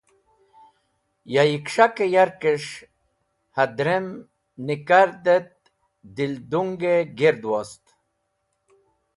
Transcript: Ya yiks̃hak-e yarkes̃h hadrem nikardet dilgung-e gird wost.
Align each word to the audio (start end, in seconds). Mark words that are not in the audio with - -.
Ya 1.33 1.43
yiks̃hak-e 1.49 2.05
yarkes̃h 2.13 2.73
hadrem 3.55 4.07
nikardet 4.65 5.51
dilgung-e 6.15 6.95
gird 7.19 7.43
wost. 7.51 7.83